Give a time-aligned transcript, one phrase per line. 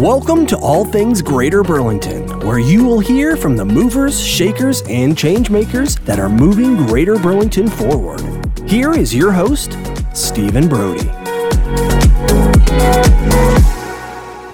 [0.00, 5.14] Welcome to All Things Greater Burlington, where you will hear from the movers, shakers, and
[5.14, 8.22] changemakers that are moving Greater Burlington forward.
[8.66, 9.76] Here is your host,
[10.14, 11.06] Stephen Brody.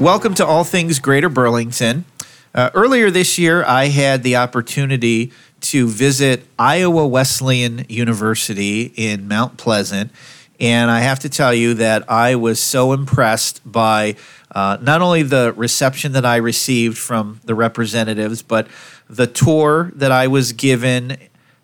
[0.00, 2.06] Welcome to All Things Greater Burlington.
[2.52, 9.58] Uh, earlier this year, I had the opportunity to visit Iowa Wesleyan University in Mount
[9.58, 10.10] Pleasant.
[10.58, 14.16] And I have to tell you that I was so impressed by
[14.50, 18.68] uh, not only the reception that I received from the representatives, but
[19.08, 21.18] the tour that I was given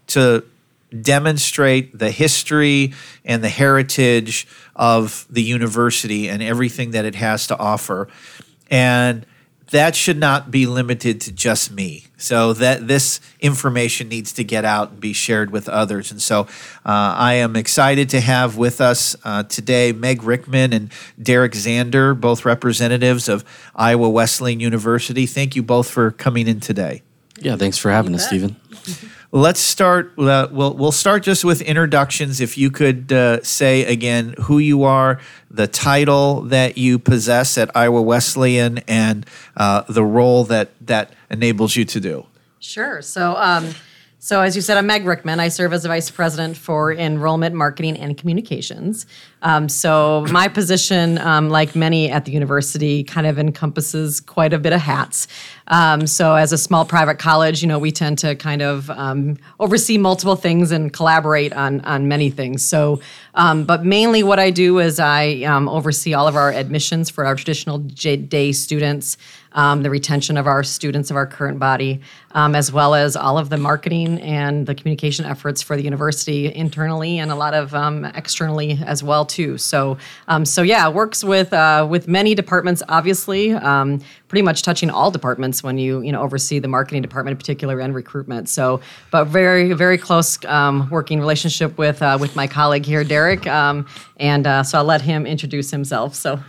[0.08, 0.44] to
[1.00, 2.92] demonstrate the history
[3.24, 4.46] and the heritage
[4.76, 8.08] of the university and everything that it has to offer.
[8.70, 9.24] And
[9.72, 12.04] that should not be limited to just me.
[12.18, 16.12] So that this information needs to get out and be shared with others.
[16.12, 16.42] And so
[16.86, 22.18] uh, I am excited to have with us uh, today Meg Richtman and Derek Zander,
[22.18, 25.26] both representatives of Iowa Wesleyan University.
[25.26, 27.02] Thank you both for coming in today.
[27.40, 28.56] Yeah, thanks for having us, Stephen.
[29.34, 30.12] Let's start.
[30.18, 32.38] Uh, we'll we'll start just with introductions.
[32.38, 37.74] If you could uh, say again who you are, the title that you possess at
[37.74, 39.24] Iowa Wesleyan, and
[39.56, 42.26] uh, the role that that enables you to do.
[42.60, 43.00] Sure.
[43.00, 43.34] So.
[43.36, 43.74] Um,
[44.24, 45.40] so, as you said, I'm Meg Richtman.
[45.40, 49.04] I serve as a vice president for enrollment, marketing, and communications.
[49.42, 54.60] Um, so, my position, um, like many at the university, kind of encompasses quite a
[54.60, 55.26] bit of hats.
[55.66, 59.38] Um, so, as a small private college, you know, we tend to kind of um,
[59.58, 62.62] oversee multiple things and collaborate on on many things.
[62.64, 63.00] So,
[63.34, 67.26] um, but mainly what I do is I um, oversee all of our admissions for
[67.26, 69.16] our traditional J- day students
[69.54, 72.00] um, the retention of our students of our current body,
[72.32, 76.52] um, as well as all of the marketing and the communication efforts for the university
[76.54, 79.58] internally and a lot of um, externally as well too.
[79.58, 84.90] So, um, so yeah, works with uh, with many departments, obviously, um, pretty much touching
[84.90, 88.48] all departments when you you know oversee the marketing department in particular and recruitment.
[88.48, 88.80] So,
[89.10, 94.46] but very very close um, working relationship with uh, with my colleague here, Derek, and
[94.46, 96.14] uh, so I'll let him introduce himself.
[96.14, 96.40] So.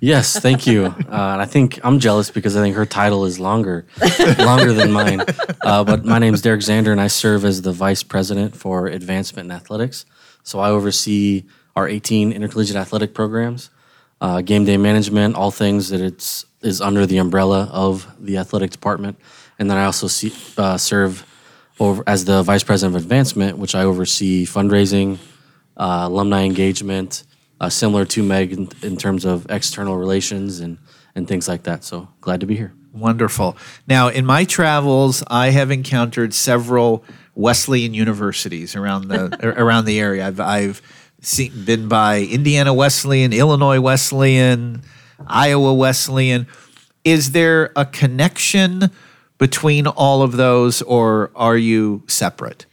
[0.00, 0.86] Yes, thank you.
[0.86, 3.86] Uh, and I think I'm jealous because I think her title is longer,
[4.38, 5.22] longer than mine.
[5.62, 8.86] Uh, but my name is Derek Zander, and I serve as the vice president for
[8.86, 10.04] advancement in athletics.
[10.42, 11.44] So I oversee
[11.74, 13.70] our 18 intercollegiate athletic programs,
[14.20, 18.70] uh, game day management, all things that it's is under the umbrella of the athletic
[18.70, 19.18] department.
[19.58, 21.26] And then I also see, uh, serve
[21.78, 25.18] over as the vice president of advancement, which I oversee fundraising,
[25.76, 27.24] uh, alumni engagement
[27.64, 30.76] uh, similar to Meg in, in, terms of external relations and,
[31.14, 31.82] and things like that.
[31.82, 32.74] So glad to be here.
[32.92, 33.56] Wonderful.
[33.88, 37.04] Now, in my travels, I have encountered several
[37.34, 40.26] Wesleyan universities around the around the area.
[40.26, 40.82] I've, I've
[41.20, 44.82] seen, been by Indiana Wesleyan, Illinois Wesleyan,
[45.26, 46.46] Iowa Wesleyan.
[47.02, 48.90] Is there a connection
[49.38, 52.66] between all of those, or are you separate?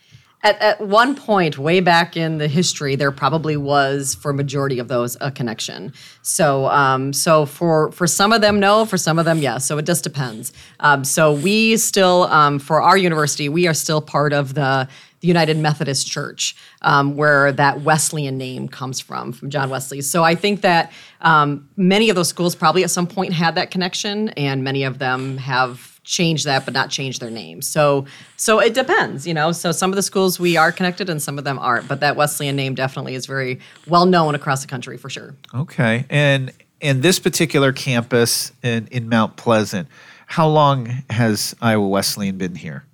[0.44, 4.88] At, at one point, way back in the history, there probably was for majority of
[4.88, 5.94] those a connection.
[6.24, 8.86] So, um, so for for some of them, no.
[8.86, 9.68] For some of them, yes.
[9.68, 10.52] So it just depends.
[10.80, 14.88] Um, so we still, um, for our university, we are still part of the
[15.20, 20.02] the United Methodist Church, um, where that Wesleyan name comes from, from John Wesley.
[20.02, 20.92] So I think that
[21.22, 24.98] um, many of those schools probably at some point had that connection, and many of
[24.98, 27.62] them have change that but not change their name.
[27.62, 29.52] So so it depends, you know.
[29.52, 32.16] So some of the schools we are connected and some of them aren't, but that
[32.16, 35.36] Wesleyan name definitely is very well known across the country for sure.
[35.54, 36.06] Okay.
[36.10, 36.52] And
[36.82, 39.88] and this particular campus in, in Mount Pleasant,
[40.26, 42.86] how long has Iowa Wesleyan been here?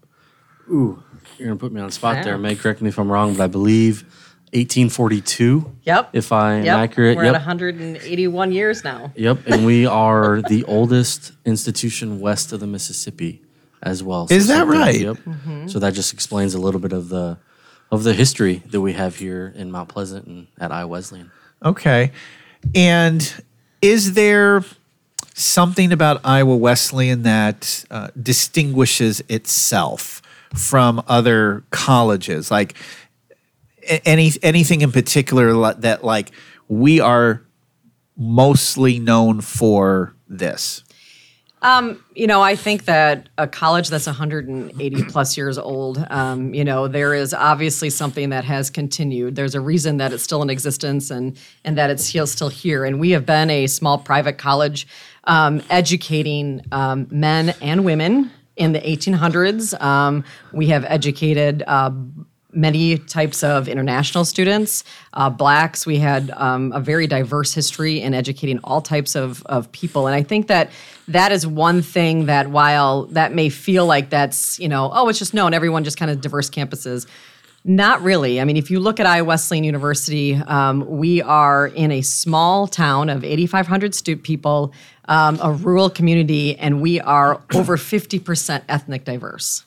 [0.69, 1.01] Ooh,
[1.37, 2.37] you're gonna put me on the spot there.
[2.37, 5.75] May correct me if I'm wrong, but I believe 1842.
[5.83, 6.09] Yep.
[6.13, 6.77] If I am yep.
[6.77, 7.17] accurate.
[7.17, 7.35] We're yep.
[7.35, 9.11] at 181 years now.
[9.15, 9.39] Yep.
[9.47, 13.41] And we are the oldest institution west of the Mississippi
[13.83, 14.27] as well.
[14.27, 14.99] So Is that right?
[14.99, 15.17] Yep.
[15.17, 15.67] Mm-hmm.
[15.67, 17.37] So that just explains a little bit of the
[17.91, 21.31] of the history that we have here in Mount Pleasant and at Iowa Wesleyan.
[21.63, 22.11] Okay.
[22.75, 23.43] And
[23.81, 24.63] is there
[25.33, 30.21] something about Iowa Wesleyan that uh, distinguishes itself
[30.53, 32.51] from other colleges?
[32.51, 32.75] Like,
[33.87, 36.31] any anything in particular that like
[36.67, 37.43] we are
[38.15, 40.83] mostly known for this?
[41.63, 46.63] Um, you know, I think that a college that's 180 plus years old, um, you
[46.63, 49.35] know, there is obviously something that has continued.
[49.35, 52.85] There's a reason that it's still in existence and and that it's still here.
[52.85, 54.87] And we have been a small private college
[55.23, 59.79] um, educating um, men and women in the 1800s.
[59.81, 61.63] Um, we have educated.
[61.65, 61.91] Uh,
[62.57, 64.83] many types of international students,
[65.13, 65.85] uh, blacks.
[65.85, 70.07] We had um, a very diverse history in educating all types of, of people.
[70.07, 70.71] And I think that
[71.07, 75.19] that is one thing that while that may feel like that's, you know, oh, it's
[75.19, 77.05] just known, everyone just kind of diverse campuses.
[77.63, 78.39] Not really.
[78.41, 82.65] I mean, if you look at Iowa Wesleyan University, um, we are in a small
[82.65, 84.73] town of 8,500 stu- people,
[85.09, 89.63] um, a rural community, and we are over 50% ethnic diverse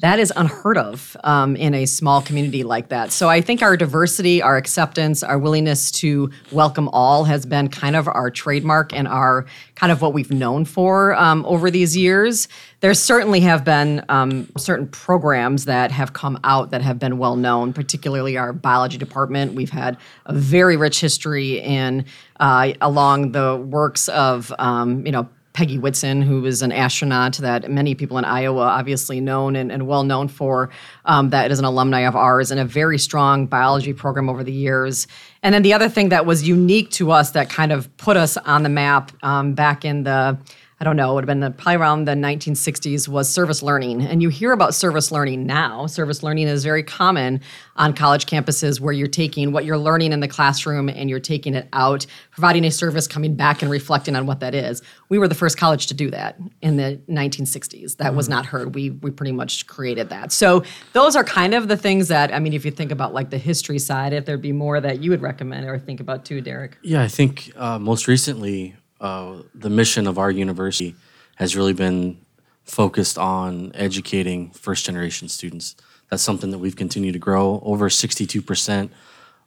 [0.00, 3.10] that is unheard of um, in a small community like that.
[3.10, 7.96] So I think our diversity, our acceptance, our willingness to welcome all has been kind
[7.96, 12.46] of our trademark and our kind of what we've known for um, over these years.
[12.80, 17.34] There certainly have been um, certain programs that have come out that have been well
[17.34, 19.54] known, particularly our biology department.
[19.54, 19.96] We've had
[20.26, 22.04] a very rich history in
[22.38, 25.28] uh, along the works of um, you know
[25.58, 29.88] Peggy Whitson, who was an astronaut that many people in Iowa obviously known and, and
[29.88, 30.70] well known for,
[31.04, 34.52] um, that is an alumni of ours and a very strong biology program over the
[34.52, 35.08] years.
[35.42, 38.36] And then the other thing that was unique to us that kind of put us
[38.36, 40.38] on the map um, back in the
[40.80, 44.02] I don't know, it would have been the, probably around the 1960s, was service learning.
[44.02, 45.86] And you hear about service learning now.
[45.86, 47.40] Service learning is very common
[47.74, 51.54] on college campuses where you're taking what you're learning in the classroom and you're taking
[51.54, 54.80] it out, providing a service, coming back and reflecting on what that is.
[55.08, 57.96] We were the first college to do that in the 1960s.
[57.96, 58.76] That was not heard.
[58.76, 60.30] We, we pretty much created that.
[60.30, 63.30] So those are kind of the things that, I mean, if you think about like
[63.30, 66.40] the history side, if there'd be more that you would recommend or think about too,
[66.40, 66.78] Derek.
[66.82, 70.94] Yeah, I think uh, most recently, uh, the mission of our university
[71.36, 72.18] has really been
[72.64, 75.76] focused on educating first generation students.
[76.10, 77.62] That's something that we've continued to grow.
[77.64, 78.90] Over 62%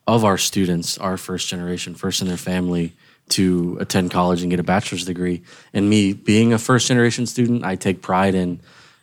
[0.08, 2.94] of our students are first generation, first in their family
[3.30, 5.42] to attend college and get a bachelor's degree.
[5.74, 8.62] And me being a first generation student, I take pride in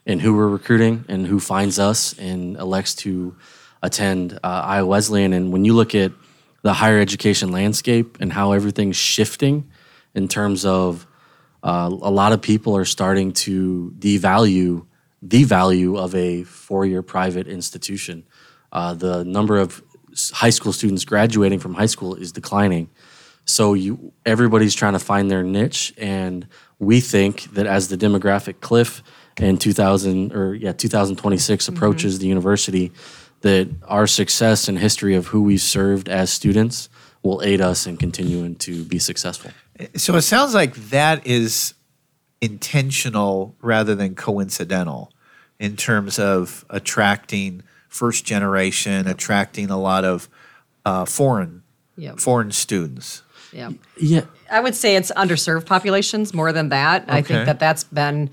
[0.09, 3.37] in who we're recruiting and who finds us and elects to
[3.83, 5.35] attend uh, Iowa Wesleyan.
[5.35, 6.13] And when you look at
[6.63, 9.71] the higher education landscape and how everything's shifting,
[10.19, 11.07] in terms of
[11.63, 14.87] uh, a lot of people are starting to devalue
[15.23, 18.25] the value of a four-year private institution.
[18.71, 19.83] Uh, the number of
[20.33, 22.91] high school students graduating from high school is declining.
[23.45, 26.47] So you everybody's trying to find their niche, and
[26.79, 29.03] we think that as the demographic cliff
[29.39, 31.75] in 2000 or yeah 2026 mm-hmm.
[31.75, 32.21] approaches mm-hmm.
[32.21, 32.93] the university,
[33.41, 36.91] that our success and history of who we've served as students
[37.23, 39.51] will aid us in continuing to be successful.
[39.97, 41.75] So it sounds like that is
[42.41, 45.13] intentional rather than coincidental
[45.59, 50.29] in terms of attracting first generation, attracting a lot of
[50.85, 51.63] uh, foreign
[51.97, 52.19] yep.
[52.19, 53.23] foreign students.
[53.53, 53.71] Yeah.
[54.01, 54.25] Yeah.
[54.51, 57.03] I would say it's underserved populations more than that.
[57.03, 57.13] Okay.
[57.13, 58.31] I think that that's been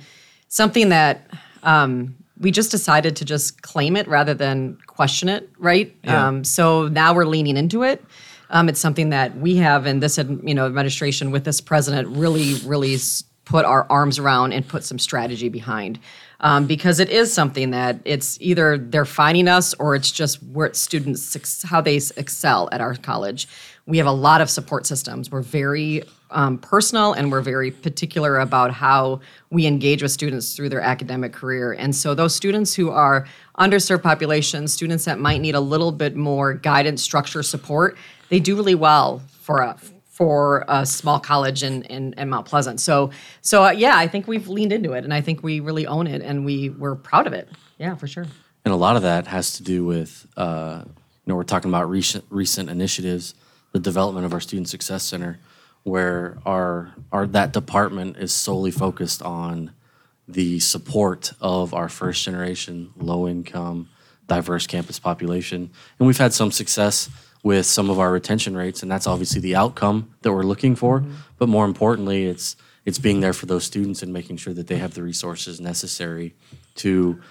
[0.48, 1.30] something that
[1.64, 5.96] um, we just decided to just claim it rather than question it, right?
[6.04, 6.28] Yeah.
[6.28, 8.04] Um, so now we're leaning into it.
[8.50, 12.56] Um, it's something that we have in this you know administration with this president really
[12.66, 12.98] really
[13.46, 16.00] put our arms around and put some strategy behind.
[16.42, 20.74] Um, because it is something that it's either they're finding us or it's just where
[20.74, 23.48] students how they excel at our college.
[23.86, 25.32] We have a lot of support systems.
[25.32, 26.04] We're very
[26.36, 31.34] um, personal and we're very particular about how we engage with students through their academic
[31.34, 31.74] career.
[31.74, 33.26] And so those students who are
[33.58, 37.98] underserved populations, students that might need a little bit more guidance, structure, support,
[38.30, 39.78] they do really well for a
[40.10, 42.80] for a small college in, in, in Mount Pleasant.
[42.80, 45.88] So so uh, yeah, I think we've leaned into it, and I think we really
[45.88, 47.50] own it, and we we're proud of it.
[47.78, 48.26] Yeah, for sure.
[48.64, 50.94] And a lot of that has to do with uh, you
[51.26, 53.36] know we're talking about recent recent initiatives,
[53.74, 55.38] the development of our Student Success Center,
[55.86, 59.72] where our our that department is solely focused on
[60.28, 63.88] the support of our first generation low income
[64.28, 67.10] diverse campus population and we've had some success
[67.46, 71.02] with some of our retention rates, and that's obviously the outcome that we're looking for.
[71.02, 71.14] Mm-hmm.
[71.38, 74.78] But more importantly, it's it's being there for those students and making sure that they
[74.78, 76.34] have the resources necessary
[76.78, 77.22] to,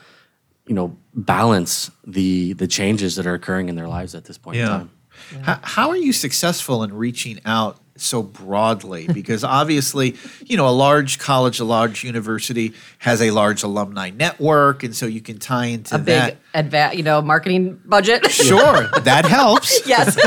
[0.68, 4.56] you know, balance the the changes that are occurring in their lives at this point
[4.56, 4.62] yeah.
[4.62, 4.90] in time.
[5.32, 5.38] Yeah.
[5.42, 10.70] How, how are you successful in reaching out so broadly because obviously you know a
[10.70, 15.66] large college a large university has a large alumni network and so you can tie
[15.66, 16.36] into a that.
[16.52, 18.24] big adva- you know marketing budget.
[18.44, 19.86] Sure that helps.
[19.86, 20.18] Yes.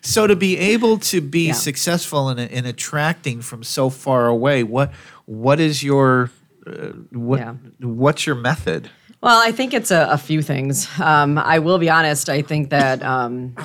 [0.00, 1.52] So to be able to be yeah.
[1.52, 4.92] successful in, in attracting from so far away what
[5.24, 6.30] what is your
[6.66, 7.54] uh, what yeah.
[7.80, 8.90] what's your method?
[9.20, 10.88] Well i think it's a, a few things.
[11.00, 13.56] Um, i will be honest i think that um,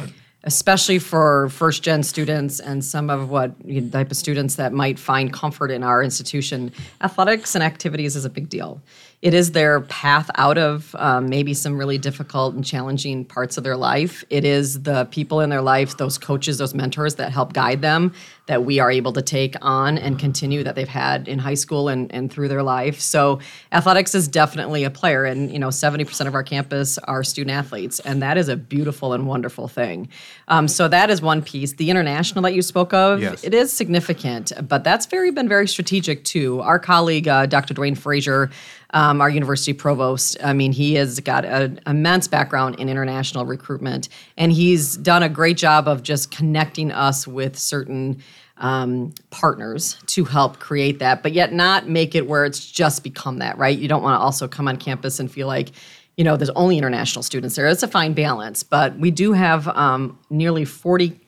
[0.44, 4.74] especially for first gen students and some of what you know, type of students that
[4.74, 6.72] might find comfort in our institution
[7.02, 8.82] athletics and activities is a big deal
[9.22, 13.64] it is their path out of um, maybe some really difficult and challenging parts of
[13.64, 14.24] their life.
[14.32, 18.14] It is the people in their life, those coaches, those mentors that help guide them
[18.48, 21.88] that we are able to take on and continue that they've had in high school
[21.88, 23.00] and, and through their life.
[23.00, 23.40] So
[23.72, 25.26] athletics is definitely a player.
[25.26, 28.00] And, you know, 70% of our campus are student athletes.
[28.00, 30.10] And that is a beautiful and wonderful thing.
[30.48, 31.74] Um, so that is one piece.
[31.74, 33.44] The international that you spoke of, Yes.
[33.44, 36.62] it is significant, but that's very been very strategic too.
[36.62, 37.74] Our colleague, uh, Dr.
[37.74, 38.50] Dwayne Frazier,
[38.94, 44.10] um, our university provost, I mean, he has got an immense background in international recruitment,
[44.38, 48.22] and he's done a great job of just connecting us with certain
[48.62, 53.40] um, partners to help create that, but yet not make it where it's just become
[53.40, 53.78] that, right?
[53.78, 55.72] You don't want to also come on campus and feel like,
[56.16, 57.68] you know, there's only international students there.
[57.68, 61.20] It's a fine balance, but we do have um, nearly 40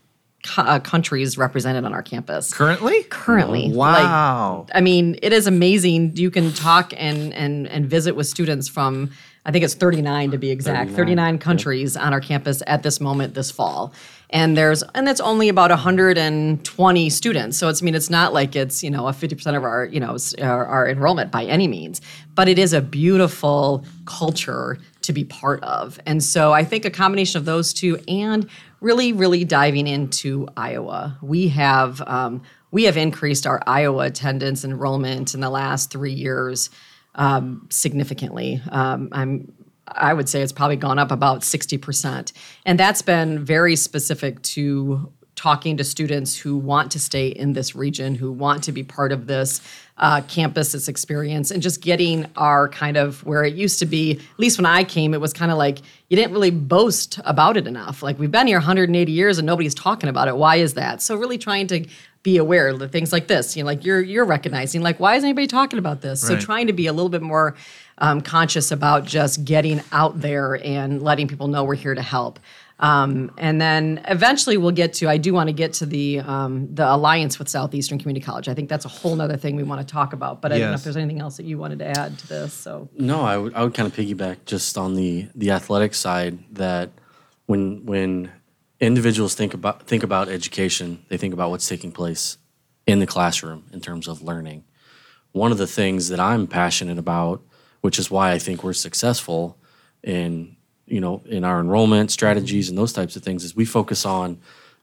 [0.44, 3.04] co- uh, countries represented on our campus Currently?
[3.06, 3.72] currently.
[3.74, 4.66] Wow.
[4.68, 6.16] Like, I mean, it is amazing.
[6.16, 9.10] You can talk and and and visit with students from
[9.46, 13.34] I think it's 39 to be exact, 39, countries on our campus at this moment
[13.34, 13.94] this fall.
[14.34, 17.58] And there's and that's only about 120 students.
[17.58, 20.00] So it's I mean it's not like it's, you know, a 50% of our, you
[20.00, 22.02] know, our, our enrollment by any means,
[22.34, 26.00] but it is a beautiful culture to be part of.
[26.08, 28.50] And so I think a combination of those two and
[28.82, 31.18] really, really diving into Iowa.
[31.22, 36.72] We have um, we have increased our Iowa attendance enrollment in the last three years
[37.14, 38.62] um, significantly.
[38.72, 39.54] Um, I'm
[39.88, 42.34] I would say it's probably gone up about sixty percent,
[42.66, 47.76] and that's been very specific to talking to students who want to stay in this
[47.76, 49.62] region, who want to be part of this
[49.98, 54.12] uh, campus, this experience, and just getting our kind of where it used to be.
[54.14, 57.58] At least when I came, it was kind of like you didn't really boast about
[57.58, 58.04] it enough.
[58.04, 60.38] Like we've been here 180 years and nobody's talking about it.
[60.38, 61.02] Why is that?
[61.02, 61.86] So really trying to
[62.24, 63.56] be aware of the things like this.
[63.56, 66.22] You know, like you're you're recognizing like why is anybody talking about this?
[66.22, 67.56] So trying to be a little bit more
[67.98, 72.40] um, conscious about just getting out there and letting people know we're here to help.
[72.80, 75.08] Um, and then eventually we'll get to.
[75.08, 78.50] I do want to get to the um, the alliance with Southeastern Community College.
[78.50, 80.42] I think that's a whole other thing we want to talk about.
[80.42, 82.54] But I don't know if there's anything else that you wanted to add to this.
[82.54, 86.40] So No, I would I would kind of piggyback just on the the athletic side
[86.56, 86.90] that
[87.46, 88.32] when when
[88.86, 92.38] individuals think about think about education, they think about what's taking place
[92.86, 94.64] in the classroom in terms of learning.
[95.32, 97.42] One of the things that I'm passionate about,
[97.82, 99.58] which is why I think we're successful
[100.04, 104.06] in you know in our enrollment strategies and those types of things, is we focus
[104.06, 104.40] on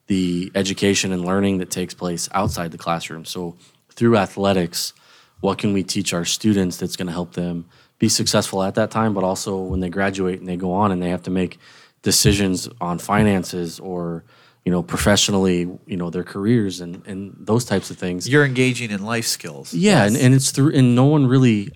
[0.07, 3.25] the education and learning that takes place outside the classroom.
[3.25, 3.57] So
[3.91, 4.93] through athletics,
[5.41, 7.67] what can we teach our students that's going to help them
[8.01, 11.01] be successful at that time, but also when they graduate and they go on and
[11.03, 11.59] they have to make
[12.03, 14.25] decisions on finances or
[14.65, 18.29] you know professionally, you know their careers and and those types of things.
[18.29, 19.73] You're engaging in life skills.
[19.73, 21.71] Yeah, and, and it's through and no one really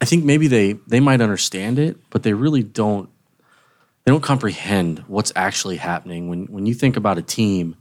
[0.00, 3.08] I think maybe they they might understand it, but they really don't
[4.04, 7.76] they don't comprehend what's actually happening when when you think about a team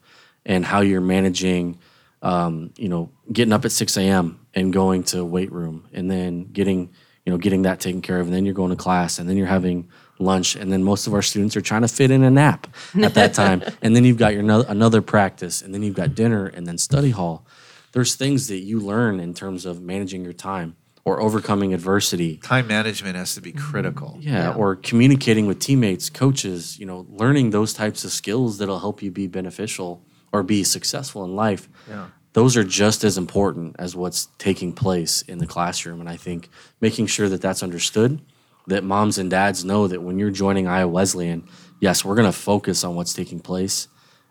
[0.46, 1.80] and how you're managing
[2.24, 6.46] um, you know, getting up at six AM and going to weight room and then
[6.46, 6.90] getting,
[7.26, 9.36] you know, getting that taken care of, and then you're going to class and then
[9.36, 12.32] you're having lunch, and then most of our students are trying to fit in a
[12.32, 12.68] nap
[13.02, 13.64] at that time.
[13.82, 16.78] and then you've got your no- another practice, and then you've got dinner and then
[16.78, 17.46] study hall.
[17.92, 22.38] There's things that you learn in terms of managing your time or overcoming adversity.
[22.38, 23.72] Time management has to be mm-hmm.
[23.72, 24.18] critical.
[24.20, 29.02] Yeah, or communicating with teammates, coaches, you know, learning those types of skills that'll help
[29.02, 31.70] you be beneficial or be successful in life.
[31.88, 32.08] Yeah.
[32.34, 36.00] Those are just as important as what's taking place in the classroom.
[36.00, 36.50] And I think
[36.82, 38.20] making sure that that's understood,
[38.68, 41.48] that moms and dads know that when you're joining Iowa Wesleyan,
[41.80, 43.88] yes, we're going to focus on what's taking place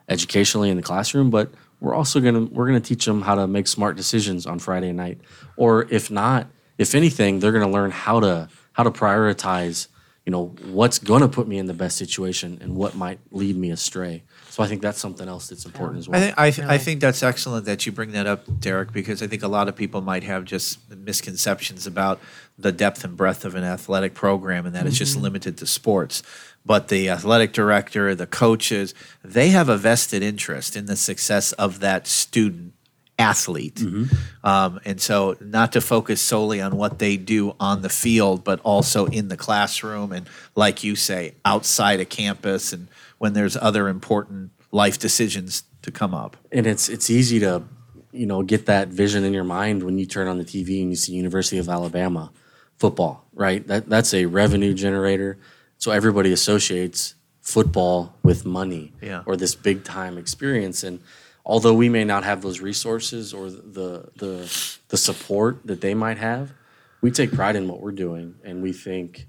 [0.09, 3.35] educationally in the classroom, but we're also going to we're going to teach them how
[3.35, 5.21] to make smart decisions on Friday night.
[5.57, 6.47] Or if not,
[6.79, 9.89] if anything, they're going to learn how to how to prioritize,
[10.25, 13.57] you know, what's going to put me in the best situation and what might lead
[13.57, 14.23] me astray.
[14.49, 16.19] So I think that's something else that's important as well.
[16.19, 19.23] I think I, th- I think that's excellent that you bring that up, Derek, because
[19.23, 22.21] I think a lot of people might have just misconceptions about
[22.59, 26.23] the depth and breadth of an athletic program, and that it's just limited to sports.
[26.65, 28.95] But the athletic director, the coaches,
[29.25, 32.75] they have a vested interest in the success of that student
[33.19, 33.81] athlete.
[34.45, 38.61] Um, and so, not to focus solely on what they do on the field, but
[38.61, 43.89] also in the classroom and, like you say, outside of campus and when there's other
[43.89, 46.37] important life decisions to come up.
[46.51, 47.63] and it's it's easy to
[48.13, 50.91] you know get that vision in your mind when you turn on the TV and
[50.91, 52.31] you see University of Alabama
[52.83, 53.15] football,
[53.47, 53.67] right?
[53.71, 55.39] That that's a revenue generator.
[55.79, 59.23] So everybody associates football with money Yeah.
[59.27, 61.01] or this big time experience and
[61.45, 64.35] although we may not have those resources or the the
[64.89, 66.53] the support that they might have,
[67.01, 69.27] we take pride in what we're doing, and we think,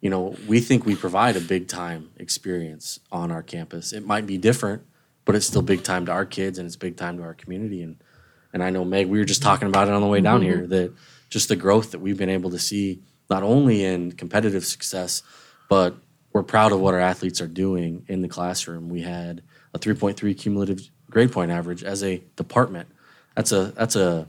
[0.00, 3.92] you know, we think we provide a big time experience on our campus.
[3.92, 4.82] It might be different,
[5.24, 7.82] but it's still big time to our kids, and it's big time to our community.
[7.82, 7.96] And
[8.52, 10.58] and I know Meg, we were just talking about it on the way down mm-hmm.
[10.58, 10.92] here that
[11.28, 15.22] just the growth that we've been able to see, not only in competitive success,
[15.68, 15.94] but
[16.32, 18.88] we're proud of what our athletes are doing in the classroom.
[18.88, 19.42] We had
[19.74, 22.88] a 3.3 cumulative grade point average as a department.
[23.34, 24.26] That's a that's a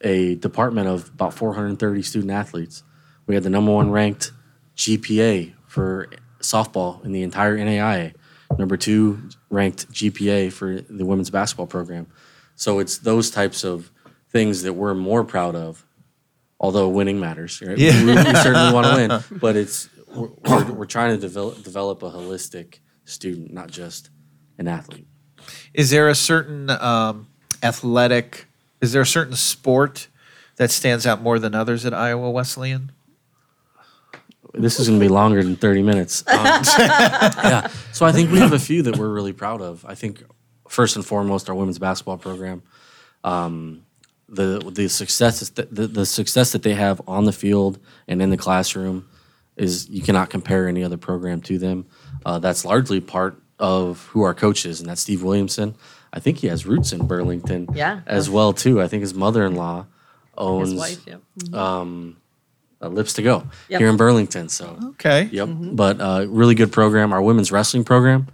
[0.00, 2.82] a department of about 430 student athletes.
[3.26, 4.32] We had the number one ranked
[4.76, 6.08] GPA for
[6.40, 8.14] softball in the entire NAIA,
[8.58, 12.06] number two ranked GPA for the women's basketball program.
[12.54, 13.90] So it's those types of
[14.30, 15.84] things that we're more proud of,
[16.60, 17.60] although winning matters.
[17.60, 17.78] Right?
[17.78, 18.04] Yeah.
[18.04, 22.02] We, we certainly want to win, but it's we're, we're, we're trying to develop develop
[22.02, 24.10] a holistic student, not just
[24.58, 25.06] an athlete.
[25.72, 27.28] Is there a certain um,
[27.62, 28.46] athletic?
[28.80, 30.08] Is there a certain sport
[30.56, 32.92] that stands out more than others at Iowa Wesleyan?
[34.54, 36.24] This is going to be longer than 30 minutes.
[36.26, 36.44] Um,
[36.78, 37.68] yeah.
[37.92, 39.84] So I think we have a few that we're really proud of.
[39.86, 40.22] I think
[40.68, 42.62] first and foremost, our women's basketball program.
[43.24, 43.84] Um,
[44.28, 48.30] the the success that the, the success that they have on the field and in
[48.30, 49.08] the classroom
[49.56, 51.86] is you cannot compare any other program to them.
[52.24, 55.74] Uh, that's largely part of who our coach is, and that's Steve Williamson.
[56.12, 58.00] I think he has roots in Burlington, Yeah.
[58.06, 58.80] as well too.
[58.80, 59.86] I think his mother-in-law
[60.36, 61.20] owns His wife, yep.
[61.52, 63.80] uh, Lips to Go Yep.
[63.80, 64.48] here in Burlington.
[64.48, 65.28] So Okay.
[65.32, 65.48] Yep.
[65.72, 67.12] But uh, really good program.
[67.12, 68.28] Our women's wrestling program.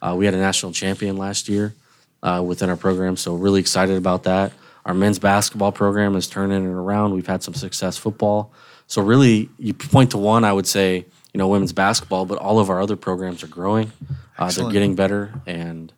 [0.00, 1.74] Uh, we had a national champion last year
[2.22, 4.52] uh, within our program, so really excited about that.
[4.88, 7.12] Our men's basketball program is turning it around.
[7.12, 8.52] We've had some success football.
[8.86, 11.04] So really, you point to one, I would say,
[11.34, 13.92] you know, women's basketball, but all of our other programs are growing.
[14.38, 15.92] Uh, they're getting better, and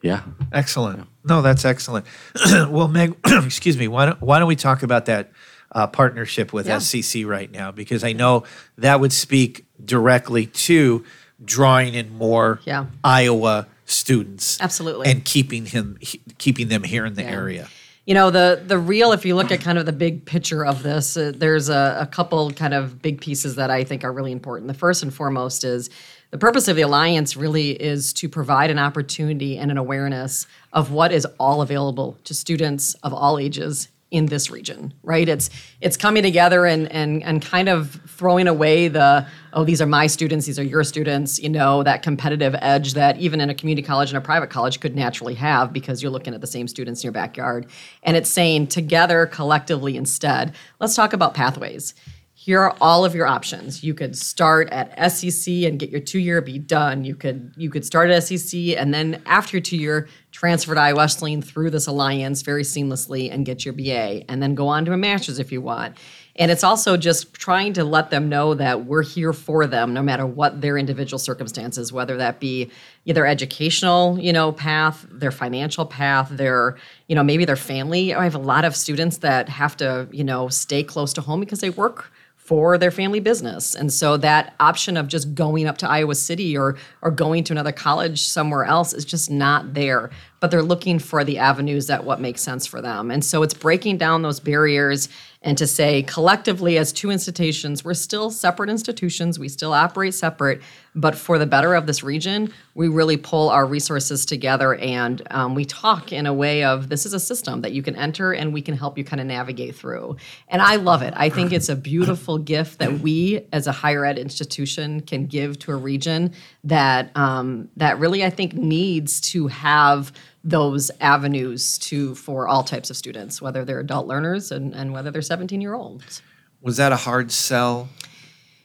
[0.00, 1.08] yeah, Excellent.
[1.24, 2.06] No, that's excellent.
[2.68, 3.88] well, Meg, excuse me.
[3.88, 5.32] Why don't Why don't we talk about that
[5.72, 6.76] uh, partnership with Yeah.
[6.76, 7.72] SCC right now?
[7.72, 8.44] Because I know
[8.78, 11.04] that would speak directly to
[11.44, 12.86] drawing in more Yeah.
[13.02, 15.10] Iowa students, Absolutely.
[15.10, 15.98] and keeping him
[16.38, 17.30] keeping them here in the Yeah.
[17.30, 17.68] area.
[18.06, 20.82] You know, the the real, if you look at kind of the big picture of
[20.82, 24.32] this, uh, there's a, a couple kind of big pieces that I think are really
[24.32, 24.68] important.
[24.68, 25.88] The first and foremost is
[26.30, 30.90] the purpose of the alliance really is to provide an opportunity and an awareness of
[30.90, 35.28] what is all available to students of all ages in this region, right?
[35.28, 35.50] It's
[35.80, 40.06] it's coming together and and and kind of throwing away the oh these are my
[40.06, 43.84] students, these are your students, you know, that competitive edge that even in a community
[43.84, 47.02] college and a private college could naturally have because you're looking at the same students
[47.02, 47.66] in your backyard.
[48.04, 51.92] And it's saying together collectively instead, let's talk about pathways
[52.36, 53.84] here are all of your options.
[53.84, 57.04] You could start at SCC and get your two year be done.
[57.04, 60.80] You could you could start at SCC and then after your two year transfer to
[60.80, 64.84] Iowa Wesleyan through this alliance very seamlessly and get your BA and then go on
[64.84, 65.96] to a master's if you want.
[66.36, 70.02] And it's also just trying to let them know that we're here for them no
[70.02, 72.72] matter what their individual circumstances, whether that be
[73.06, 78.12] their educational, you know, path, their financial path, their, you know, maybe their family.
[78.12, 81.38] I have a lot of students that have to, you know, stay close to home
[81.38, 82.10] because they work
[82.44, 83.74] for their family business.
[83.74, 87.54] And so that option of just going up to Iowa City or or going to
[87.54, 90.10] another college somewhere else is just not there.
[90.40, 93.10] But they're looking for the avenues that what makes sense for them.
[93.10, 95.08] And so it's breaking down those barriers
[95.44, 100.62] and to say collectively as two institutions, we're still separate institutions, we still operate separate,
[100.94, 105.54] but for the better of this region, we really pull our resources together and um,
[105.54, 108.54] we talk in a way of this is a system that you can enter and
[108.54, 110.16] we can help you kind of navigate through.
[110.48, 111.12] And I love it.
[111.14, 115.58] I think it's a beautiful gift that we as a higher ed institution can give
[115.60, 116.32] to a region
[116.64, 120.10] that um, that really I think needs to have
[120.44, 125.10] those avenues to for all types of students, whether they're adult learners and, and whether
[125.10, 126.22] they're 17 year olds.
[126.60, 127.88] Was that a hard sell?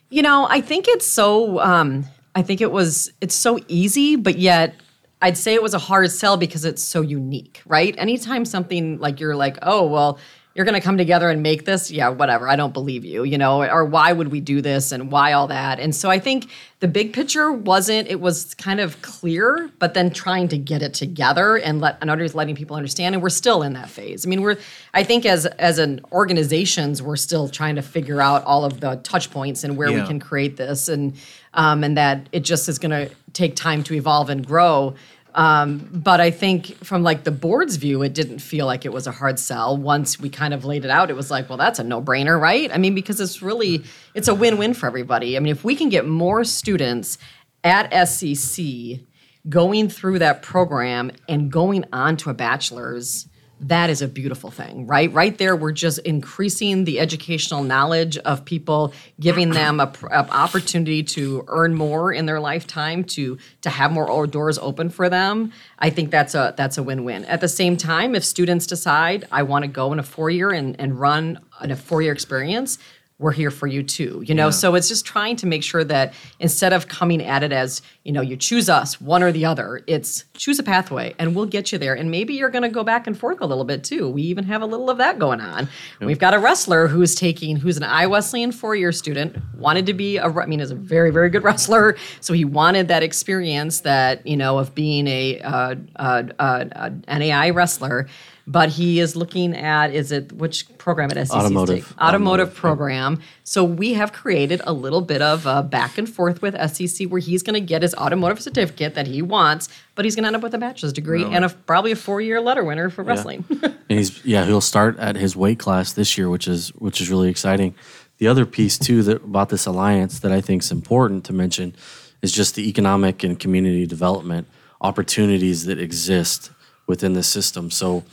[0.10, 1.60] You know, I think it's so.
[1.60, 3.12] Um, I think it was.
[3.22, 4.76] It's so easy, but yet
[5.22, 7.94] I'd say it was a hard sell because it's so unique, right?
[7.98, 10.20] Anytime something like you're like, oh well,
[10.56, 12.50] you're going to come together and make this, yeah, whatever.
[12.50, 15.48] I don't believe you, you know, or why would we do this and why all
[15.48, 15.80] that?
[15.80, 18.08] And so I think the big picture wasn't.
[18.08, 22.36] It was kind of clear, but then trying to get it together and let and
[22.36, 23.14] letting people understand.
[23.14, 24.26] And we're still in that phase.
[24.26, 24.58] I mean, we're.
[24.94, 28.96] I think as as an organizations, we're still trying to figure out all of the
[29.04, 31.16] touch points and where we can create this and
[31.54, 34.96] um, and that it just is going to take time to evolve and grow
[35.36, 39.08] um, but i think from like the board's view it didn't feel like it was
[39.08, 39.78] a hard sell.
[39.78, 42.72] Once we kind of laid it out it was like well that's a no-brainer right?
[42.74, 45.38] I mean because it's really it's a win-win for everybody.
[45.38, 47.18] I mean if we can get more students
[47.64, 49.06] at scc
[49.48, 53.28] going through that program and going on to a bachelor's
[53.62, 55.12] that is a beautiful thing, right?
[55.12, 61.04] Right there, we're just increasing the educational knowledge of people, giving them a, a opportunity
[61.04, 65.52] to earn more in their lifetime, to to have more doors open for them.
[65.78, 67.26] I think that's a that's a win-win.
[67.26, 70.52] At the same time, if students decide I want to go in a four year
[70.52, 72.80] and, and run a four year experience,
[73.20, 74.48] we're here for you too you know?
[74.48, 74.52] Yeah.
[74.52, 78.12] so it's just trying to make sure that instead of coming at it as you
[78.12, 81.72] know you choose us one or the other it's choose a pathway and we'll get
[81.72, 81.94] you there.
[81.94, 84.10] And maybe you're going to go back and forth a little bit too.
[84.10, 85.68] We even have a little of that going on.
[86.00, 86.08] Yep.
[86.08, 90.18] we've got a wrestler who's taking who's an Iowa Wesleyan four-year student wanted to be
[90.18, 91.98] a i mean is a very very good wrestler.
[92.22, 97.52] So he wanted that experience that you know of being a, uh, uh, uh, NAI
[97.52, 98.08] wrestler
[98.50, 101.36] but he is looking at is it which program at SCC?
[101.36, 101.44] Automotive.
[101.52, 103.22] Automotive, Automotive program.
[103.44, 107.22] So we have created a little bit of a back and forth with SCC where
[107.22, 110.36] he's going to get his automotive certificate that he wants, but he's going to end
[110.36, 113.46] up with a bachelor's degree and a, probably a four year letter winner for wrestling.
[113.92, 117.10] And he's yeah he'll start at his weight class this year, which is which is
[117.10, 117.74] really exciting.
[118.20, 121.76] The other piece too that about this alliance that I think is important to mention
[122.22, 124.48] is just the economic and community development
[124.80, 126.52] opportunities that exist
[126.86, 127.72] within the system.
[127.72, 128.04] So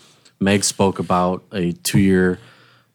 [0.40, 2.38] Meg spoke about a two year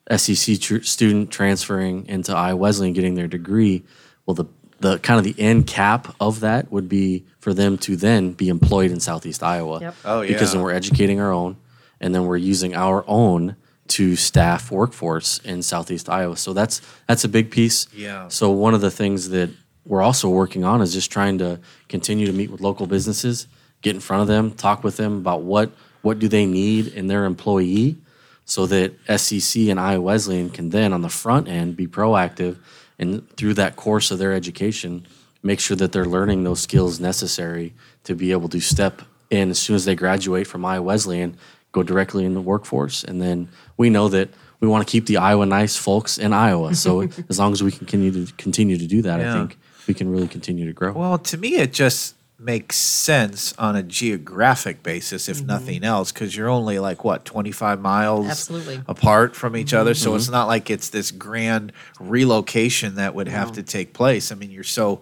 [0.10, 3.84] SCC tr- student transferring into Iowa Wesleyan getting their degree.
[4.26, 4.46] Well, the
[4.80, 8.50] the kind of the end cap of that would be for them to then be
[8.50, 9.80] employed in Southeast Iowa.
[9.80, 9.96] Yep.
[10.04, 10.34] Oh, yeah.
[10.34, 11.58] Because then we're educating our own,
[12.00, 13.56] and then we're using our own
[13.90, 16.36] to staff workforce in Southeast Iowa.
[16.36, 17.88] So that's that's a big piece.
[17.94, 18.28] Yeah.
[18.30, 19.50] So one of the things that
[19.86, 23.48] we're also working on is just trying to continue to meet with local businesses,
[23.82, 27.08] get in front of them, talk with them about what what do they need in
[27.08, 27.98] their employee
[28.46, 32.58] so that SCC and Iowa Wesleyan can then on the front end be proactive
[33.00, 35.06] and through that course of their education
[35.44, 39.60] make sure that they're learning those skills necessary to be able to step in as
[39.60, 41.38] soon as they graduate from Iowa Wesleyan,
[41.72, 43.04] go directly in the workforce.
[43.04, 46.76] And then we know that we want to keep the Iowa nice folks in Iowa.
[46.76, 49.34] So as long as we can continue to continue to do that, yeah.
[49.34, 50.92] I think we can really continue to grow.
[50.92, 55.48] Well, to me, it just makes sense on a geographic basis, if mm-hmm.
[55.48, 58.82] nothing else, because you're only like what 25 miles Absolutely.
[58.88, 59.78] apart from each mm-hmm.
[59.78, 59.94] other.
[59.94, 60.34] So it's mm-hmm.
[60.34, 63.54] not like it's this grand relocation that would have no.
[63.56, 64.32] to take place.
[64.32, 65.02] I mean, you're so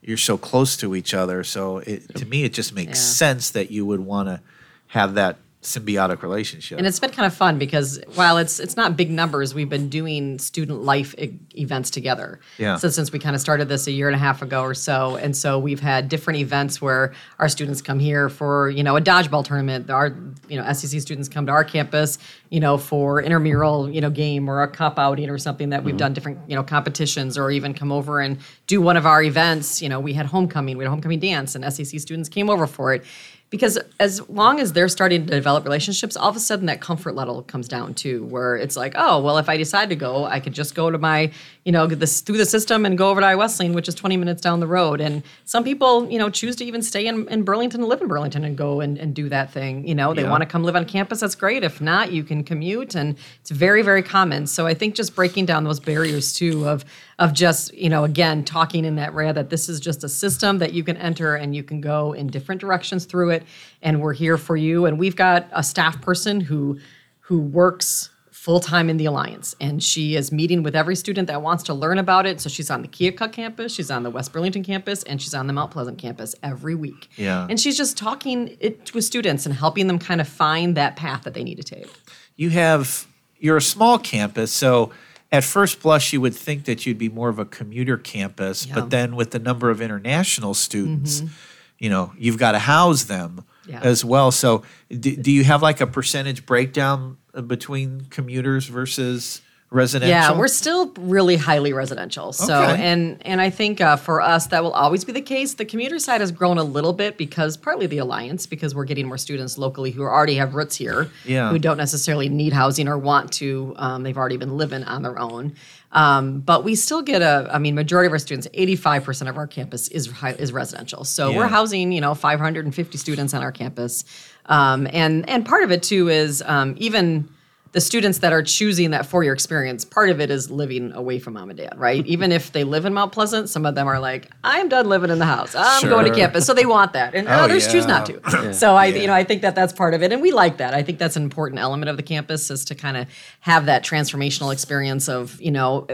[0.00, 1.44] you're so close to each other.
[1.44, 3.16] So it, to me, it just makes yeah.
[3.16, 4.40] sense that you would want to
[4.88, 5.36] have that
[5.68, 6.78] symbiotic relationship.
[6.78, 9.88] And it's been kind of fun because while it's it's not big numbers, we've been
[9.88, 12.40] doing student life e- events together.
[12.56, 12.76] Yeah.
[12.76, 15.16] So since we kind of started this a year and a half ago or so,
[15.16, 19.00] and so we've had different events where our students come here for you know a
[19.00, 19.90] dodgeball tournament.
[19.90, 20.16] Our
[20.48, 24.48] you know SCC students come to our campus, you know, for intramural you know game
[24.48, 25.98] or a cup outing or something that we've mm-hmm.
[25.98, 29.82] done different you know competitions or even come over and do one of our events.
[29.82, 32.94] You know, we had homecoming, we had homecoming dance, and SCC students came over for
[32.94, 33.04] it
[33.50, 37.14] because as long as they're starting to develop relationships all of a sudden that comfort
[37.14, 40.38] level comes down too where it's like oh well if i decide to go i
[40.40, 41.30] could just go to my
[41.64, 44.16] you know this through the system and go over to i wesleyan which is 20
[44.16, 45.00] minutes down the road.
[45.00, 48.08] And some people you know choose to even stay in, in burlington and live in
[48.08, 50.14] burlington and go and, and do that thing you know?
[50.14, 50.30] They yeah.
[50.30, 51.62] want to come live on campus that's great.
[51.62, 54.46] If not you can commute and it's very very common.
[54.46, 56.84] So i think just breaking down those barriers too of
[57.18, 60.58] of just you know again talking in that way that this is just a system
[60.58, 63.37] that you can enter and you can go in different directions through it
[63.82, 64.86] and we're here for you.
[64.86, 66.78] And we've got a staff person who
[67.20, 71.42] who works full time in the alliance and she is meeting with every student that
[71.42, 72.40] wants to learn about it.
[72.40, 75.48] So she's on the keokuk campus she's on the west burlington campus and she's on
[75.48, 77.08] the mount pleasant campus every week.
[77.16, 77.46] Yeah.
[77.50, 81.24] And she's just talking it with students and helping them kind of find that path
[81.24, 81.90] that they need to take.
[82.36, 83.06] You have
[83.38, 84.92] you're a small campus so
[85.30, 88.74] at first blush, you would think that you'd be more of a commuter campus, yeah.
[88.74, 91.34] but then with the number of international students, mm-hmm.
[91.78, 93.80] You know, you've got to house them yeah.
[93.82, 94.30] as well.
[94.30, 100.10] So, do, do you have like a percentage breakdown between commuters versus residential?
[100.10, 102.32] Yeah, we're still really highly residential.
[102.32, 102.82] So, okay.
[102.82, 105.54] and and I think uh, for us that will always be the case.
[105.54, 109.06] The commuter side has grown a little bit because partly the alliance, because we're getting
[109.06, 111.50] more students locally who already have roots here, yeah.
[111.50, 113.74] who don't necessarily need housing or want to.
[113.76, 115.54] Um, they've already been living on their own.
[115.92, 119.46] Um, but we still get a, I mean, majority of our students, 85% of our
[119.46, 121.04] campus is is residential.
[121.04, 121.38] So yeah.
[121.38, 124.04] we're housing, you know, 550 students on our campus.
[124.46, 127.28] Um, and and part of it too is um, even
[127.72, 131.18] the students that are choosing that four year experience, part of it is living away
[131.18, 132.02] from mom and dad, right?
[132.02, 132.12] Mm-hmm.
[132.12, 135.10] Even if they live in Mount Pleasant, some of them are like, I'm done living
[135.10, 135.54] in the house.
[135.54, 135.90] I'm sure.
[135.90, 136.46] going to campus.
[136.46, 137.14] So they want that.
[137.14, 137.72] And oh, others yeah.
[137.72, 138.20] choose not to.
[138.38, 138.52] Yeah.
[138.52, 139.00] So I, yeah.
[139.00, 140.12] you know, I think that that's part of it.
[140.12, 140.72] And we like that.
[140.72, 143.08] I think that's an important element of the campus is to kind of
[143.40, 145.86] have that transformational experience of, you know,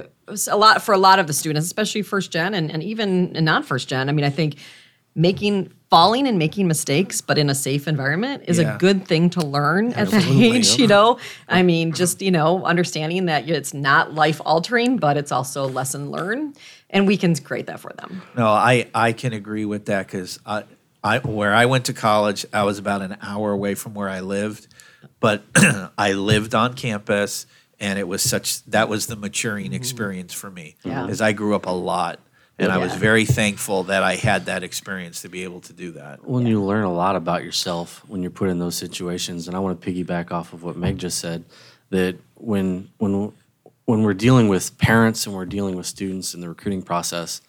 [0.48, 3.62] a lot for a lot of the students, especially first gen and, and even non
[3.62, 4.10] first gen.
[4.10, 4.56] I mean, I think
[5.14, 8.74] making falling and making mistakes, but in a safe environment is Yeah.
[8.74, 11.18] a good thing to learn at that age, you know?
[11.48, 15.70] I mean, just, you know, understanding that it's not life altering, but it's also a
[15.70, 16.58] lesson learned.
[16.90, 18.22] And we can create that for them.
[18.36, 20.64] No, I, I can agree with that because I,
[21.04, 24.18] I where I went to college, I was about an hour away from where I
[24.18, 24.66] lived,
[25.20, 25.44] but
[25.96, 27.46] I lived on campus,
[27.78, 29.74] and it was such that was the maturing mm-hmm.
[29.74, 30.74] experience for me.
[30.82, 31.06] Yeah.
[31.06, 32.18] as I grew up a lot,
[32.58, 35.92] and I was very thankful that I had that experience to be able to do
[35.92, 36.24] that.
[36.24, 39.60] when you learn a lot about yourself when you're put in those situations and i
[39.60, 41.44] want to piggyback off of what meg just said
[41.90, 43.32] that when when
[43.86, 47.40] when we're dealing with parents and we're dealing with students in the recruiting process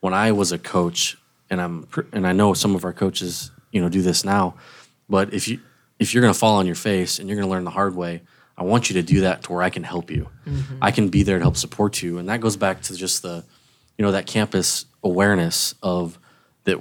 [0.00, 1.16] when i was a coach
[1.50, 4.54] and i'm and i know some of our coaches you know do this now
[5.08, 5.60] but if you
[5.98, 7.94] if you're going to fall on your face and you're going to learn the hard
[7.94, 8.22] way
[8.56, 10.28] i want you to do that to where i can help you.
[10.46, 10.78] Mm-hmm.
[10.82, 12.18] I can be there to help support you.
[12.18, 13.44] And that goes back to just the
[14.00, 16.18] you know that campus awareness of
[16.64, 16.78] that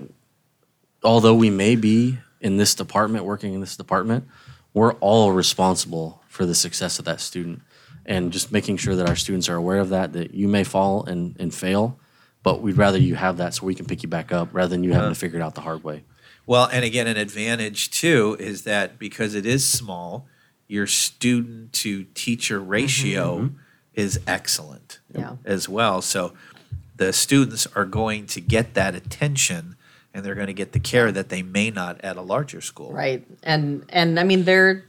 [1.03, 4.25] although we may be in this department, working in this department,
[4.73, 7.61] we're all responsible for the success of that student.
[8.05, 11.03] And just making sure that our students are aware of that, that you may fall
[11.03, 11.99] and, and fail,
[12.41, 14.85] but we'd rather you have that so we can pick you back up rather than
[14.85, 15.15] you having to uh-huh.
[15.15, 16.05] figure it out the hard way.
[16.45, 20.25] Well, and again, an advantage too is that because it is small,
[20.69, 23.55] your student to teacher ratio mm-hmm.
[23.93, 25.35] is excellent Yeah.
[25.43, 26.01] as well.
[26.01, 26.33] So
[26.99, 29.77] the students are going to get that attention
[30.13, 32.91] and they're going to get the care that they may not at a larger school.
[32.91, 33.25] Right.
[33.41, 34.83] And and I mean they're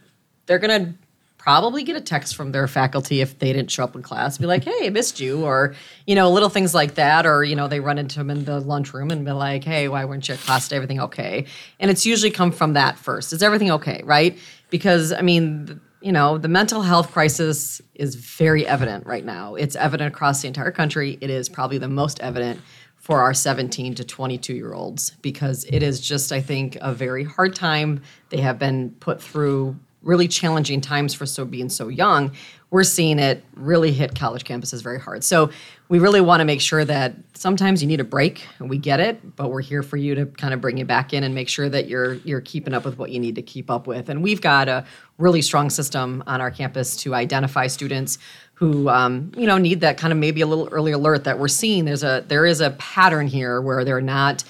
[0.46, 0.94] they're gonna
[1.38, 4.46] probably get a text from their faculty if they didn't show up in class, be
[4.46, 5.75] like, "Hey, I missed you," or
[6.07, 8.61] you know, little things like that, or you know, they run into them in the
[8.61, 10.77] lunchroom and be like, "Hey, why weren't you at class today?
[10.77, 11.46] Everything okay?"
[11.79, 13.33] And it's usually come from that first.
[13.33, 14.03] Is everything okay?
[14.05, 14.37] Right?
[14.68, 15.81] Because I mean.
[16.00, 19.54] You know, the mental health crisis is very evident right now.
[19.54, 21.18] It's evident across the entire country.
[21.20, 22.60] It is probably the most evident
[22.96, 27.24] for our 17 to 22 year olds because it is just, I think, a very
[27.24, 28.02] hard time.
[28.30, 32.32] They have been put through really challenging times for so being so young.
[32.70, 35.24] We're seeing it really hit college campuses very hard.
[35.24, 35.50] So
[35.88, 39.00] we really want to make sure that sometimes you need a break, and we get
[39.00, 41.48] it, but we're here for you to kind of bring you back in and make
[41.48, 44.08] sure that you're you're keeping up with what you need to keep up with.
[44.08, 44.86] And we've got a
[45.18, 48.18] really strong system on our campus to identify students
[48.54, 51.48] who um, you know need that kind of maybe a little early alert that we're
[51.48, 54.44] seeing there's a there is a pattern here where they're not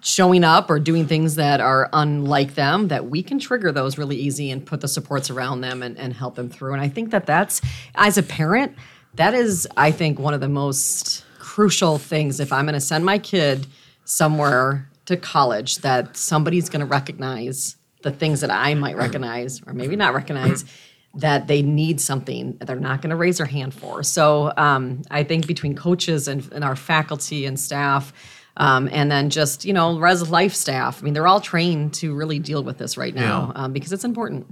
[0.00, 4.16] showing up or doing things that are unlike them that we can trigger those really
[4.16, 7.10] easy and put the supports around them and, and help them through and i think
[7.10, 7.60] that that's
[7.94, 8.74] as a parent
[9.14, 13.04] that is i think one of the most crucial things if i'm going to send
[13.04, 13.66] my kid
[14.04, 19.74] somewhere to college that somebody's going to recognize the things that i might recognize or
[19.74, 20.64] maybe not recognize
[21.16, 24.02] that they need something that they're not going to raise their hand for.
[24.02, 28.12] So um, I think between coaches and, and our faculty and staff,
[28.56, 32.14] um, and then just you know res life staff, I mean they're all trained to
[32.14, 34.46] really deal with this right now um, because it's important.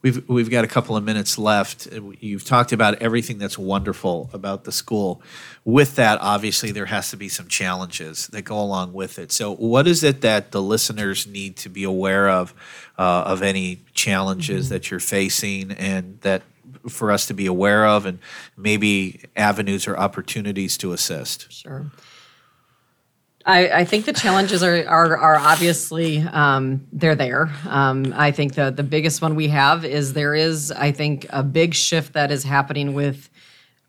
[0.00, 1.88] We've we've got a couple of minutes left.
[2.20, 5.20] You've talked about everything that's wonderful about the school.
[5.64, 9.32] With that, obviously, there has to be some challenges that go along with it.
[9.32, 12.54] So, what is it that the listeners need to be aware of
[12.96, 16.42] uh, of any challenges that you're facing, and that
[16.88, 18.20] for us to be aware of, and
[18.56, 21.50] maybe avenues or opportunities to assist?
[21.52, 21.90] Sure.
[23.48, 27.50] I, I think the challenges are are, are obviously um, they're there.
[27.66, 31.42] Um, I think the the biggest one we have is there is I think a
[31.42, 33.30] big shift that is happening with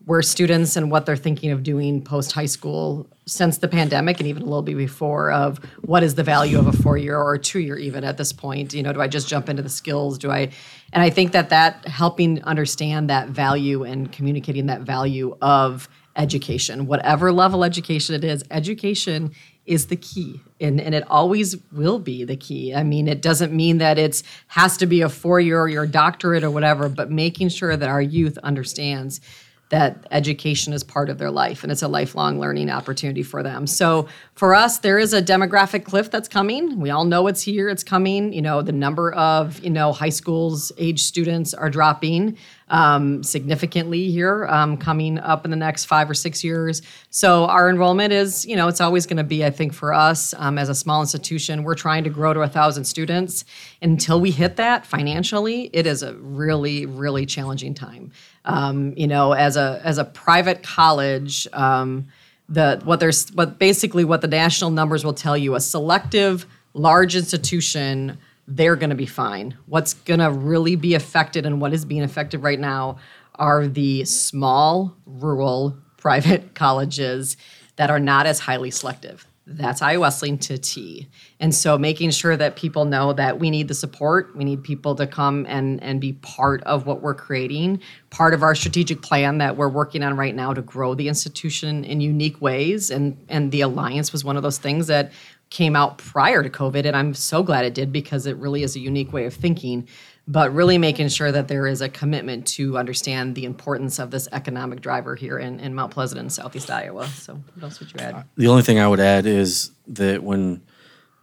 [0.05, 4.27] where students and what they're thinking of doing post high school since the pandemic and
[4.29, 7.33] even a little bit before of what is the value of a four year or
[7.33, 9.69] a two year even at this point you know do i just jump into the
[9.69, 10.49] skills do i
[10.93, 15.87] and i think that that helping understand that value and communicating that value of
[16.19, 19.31] education whatever level education it is education
[19.65, 23.53] is the key and, and it always will be the key i mean it doesn't
[23.53, 27.09] mean that it's has to be a four year or your doctorate or whatever but
[27.09, 29.21] making sure that our youth understands
[29.69, 33.67] that education is part of their life and it's a lifelong learning opportunity for them.
[33.67, 36.79] So for us, there is a demographic cliff that's coming.
[36.79, 38.33] We all know it's here, it's coming.
[38.33, 42.37] You know, the number of, you know, high schools age students are dropping
[42.69, 46.81] um, significantly here um, coming up in the next five or six years.
[47.09, 50.33] So our enrollment is, you know, it's always going to be, I think, for us
[50.37, 53.45] um, as a small institution, we're trying to grow to a thousand students.
[53.81, 58.11] Until we hit that financially, it is a really, really challenging time.
[58.45, 62.07] Um, you know, as a as a private college, um,
[62.47, 67.15] the what there's what basically what the national numbers will tell you, a selective large
[67.15, 68.17] institution,
[68.49, 69.57] they're going to be fine.
[69.67, 72.97] What's going to really be affected and what is being affected right now
[73.35, 77.37] are the small rural private colleges
[77.75, 81.07] that are not as highly selective that's Wesleyan to T.
[81.39, 84.93] And so making sure that people know that we need the support, we need people
[84.95, 87.81] to come and, and be part of what we're creating,
[88.11, 91.83] part of our strategic plan that we're working on right now to grow the institution
[91.83, 92.91] in unique ways.
[92.91, 95.11] And, and the Alliance was one of those things that
[95.49, 96.85] came out prior to COVID.
[96.85, 99.87] And I'm so glad it did because it really is a unique way of thinking
[100.29, 104.27] but really making sure that there is a commitment to understand the importance of this
[104.31, 107.07] economic driver here in, in Mount Pleasant in Southeast Iowa.
[107.07, 108.25] So, what else would you add?
[108.37, 110.61] The only thing I would add is that when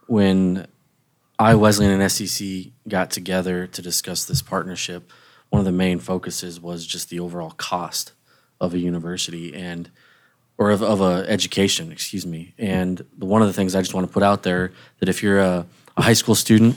[0.09, 0.67] when
[1.39, 5.12] I Wesleyan and SCC got together to discuss this partnership,
[5.51, 8.12] one of the main focuses was just the overall cost
[8.61, 9.89] of a university and
[10.59, 12.55] or of, of a education, excuse me.
[12.59, 15.40] And one of the things I just want to put out there that if you're
[15.40, 15.66] a,
[15.97, 16.77] a high school student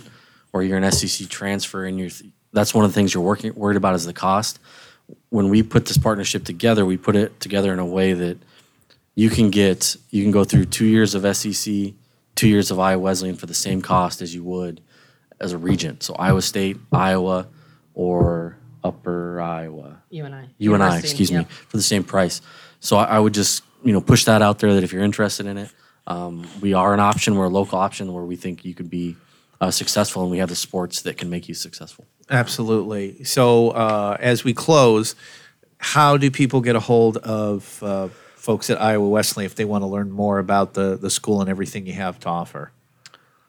[0.52, 2.10] or you're an SCC transfer and you're
[2.52, 4.60] that's one of the things you're working worried about is the cost.
[5.30, 8.38] When we put this partnership together, we put it together in a way that
[9.16, 11.94] you can get you can go through two years of SCC,
[12.36, 14.82] two years of Iowa Wesleyan for the same cost as you would
[15.40, 16.04] as a regent.
[16.04, 17.48] So Iowa State, Iowa,
[17.94, 20.02] or Upper Iowa.
[20.10, 20.36] UNI.
[20.36, 22.42] UNI, University, excuse me, for the same price.
[22.80, 25.46] So I, I would just you know push that out there that if you're interested
[25.46, 25.72] in it,
[26.08, 27.36] um, we are an option.
[27.36, 29.16] We're a local option where we think you could be
[29.62, 32.08] uh, successful, and we have the sports that can make you successful.
[32.30, 33.24] Absolutely.
[33.24, 35.16] So, uh, as we close,
[35.78, 39.82] how do people get a hold of uh, folks at Iowa Wesley if they want
[39.84, 42.72] to learn more about the, the school and everything you have to offer?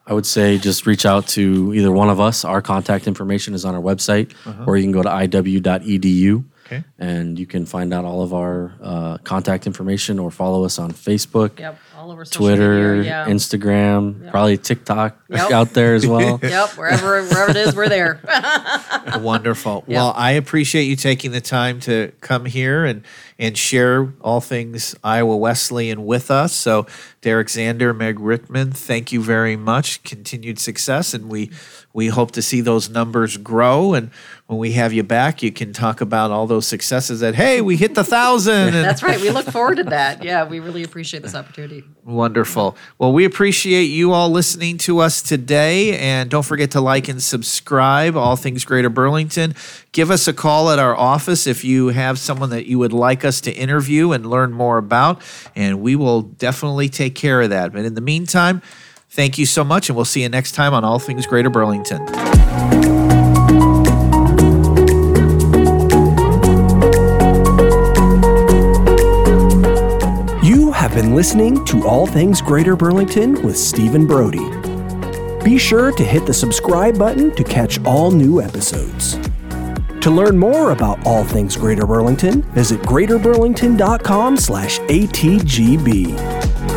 [0.07, 2.45] I would say just reach out to either one of us.
[2.45, 4.33] Our contact information is on our website,
[4.67, 6.85] or you can go to iw.edu Okay.
[7.01, 10.93] and you can find out all of our uh, contact information or follow us on
[10.93, 11.79] Facebook, Yep.
[11.97, 13.27] All over Twitter, media.
[13.27, 13.27] Yeah.
[13.33, 15.51] Instagram, probably TikTok Yep.
[15.51, 16.39] out there as well.
[16.43, 16.71] Yep.
[16.79, 18.21] Wherever wherever it is, we're there.
[19.19, 19.85] Wonderful.
[19.87, 23.03] Well, I appreciate you taking the time to come here and
[23.39, 26.53] and share all things Iowa Wesleyan with us.
[26.53, 26.87] So,
[27.23, 30.03] Derek Zander, Meg Richtman, thank you very much.
[30.05, 31.51] Continued success, and we
[31.93, 33.95] we hope to see those numbers grow.
[33.95, 34.11] And
[34.47, 37.21] when we have you back, you can talk about all those successes.
[37.21, 38.75] That hey, we hit the thousand.
[38.75, 39.21] and That's right.
[39.21, 40.23] We look forward to that.
[40.23, 41.85] Yeah, we really appreciate this opportunity.
[42.05, 42.77] Wonderful.
[42.99, 45.99] Well, we appreciate you all listening to us today.
[45.99, 49.55] And don't forget to like and subscribe, All Things Greater Burlington.
[49.93, 53.25] Give us a call at our office if you have someone that you would like
[53.25, 55.21] us to interview and learn more about.
[55.57, 57.73] And we will definitely take care of that.
[57.73, 58.63] But in the meantime,
[59.09, 59.89] thank you so much.
[59.89, 62.07] And we'll see you next time on All Things Greater Burlington.
[70.43, 74.49] You have been listening to All Things Greater Burlington with Stephen Brody.
[75.45, 79.19] Be sure to hit the subscribe button to catch all new episodes.
[80.01, 86.70] To learn more about all things Greater Burlington, visit greaterburlington.com slash ATGB.